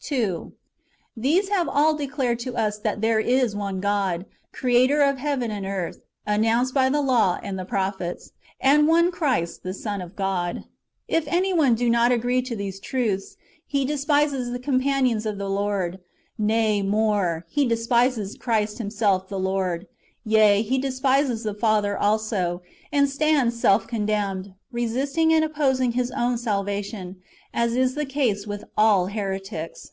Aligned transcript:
2. 0.00 0.52
These 1.16 1.48
have 1.50 1.68
all 1.68 1.92
declared 1.92 2.38
to 2.38 2.56
us 2.56 2.78
that 2.78 3.00
there 3.02 3.18
is 3.20 3.54
one 3.56 3.78
God, 3.80 4.24
Creator 4.52 5.02
of 5.02 5.18
heaven 5.18 5.50
and 5.50 5.66
earth, 5.66 6.04
announced 6.24 6.72
by 6.72 6.88
the 6.88 7.02
law 7.02 7.38
and 7.42 7.58
the 7.58 7.64
prophets; 7.66 8.30
and 8.60 8.86
one 8.88 9.10
Christ, 9.10 9.64
the 9.64 9.74
Son 9.74 10.00
of 10.00 10.14
God. 10.16 10.64
If 11.08 11.24
any 11.26 11.52
one 11.52 11.74
do 11.74 11.90
not 11.90 12.10
agree 12.12 12.40
to 12.42 12.54
these 12.56 12.78
truths, 12.80 13.36
he 13.66 13.84
despises 13.84 14.50
the 14.52 14.60
companions 14.60 15.26
of 15.26 15.36
the 15.36 15.50
Lord; 15.50 15.98
nay 16.38 16.80
more, 16.80 17.44
he 17.50 17.66
despises 17.68 18.34
Christ 18.38 18.78
Himself 18.78 19.28
the 19.28 19.38
Lord; 19.38 19.88
yea, 20.24 20.62
he 20.62 20.78
despises 20.78 21.42
the 21.42 21.54
Father 21.54 21.98
also, 21.98 22.62
and 22.92 23.08
stands 23.10 23.60
self 23.60 23.86
condemned, 23.86 24.54
re 24.72 24.86
sisting 24.86 25.32
and 25.32 25.42
opposing 25.44 25.92
his 25.92 26.10
own 26.12 26.36
salvation, 26.38 27.16
as 27.54 27.74
is 27.76 27.94
the 27.94 28.04
case 28.06 28.46
with 28.46 28.62
all 28.76 29.06
heretics. 29.08 29.92